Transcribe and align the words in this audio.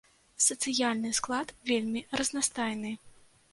Сацыяльны 0.45 1.11
склад 1.19 1.53
вельмі 1.73 2.05
разнастайны. 2.23 2.97